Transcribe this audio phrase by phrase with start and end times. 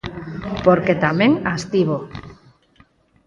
[0.65, 1.97] Porque tamén as tivo.